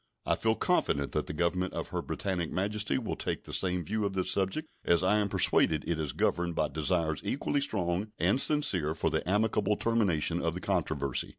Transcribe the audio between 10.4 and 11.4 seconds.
of the controversy.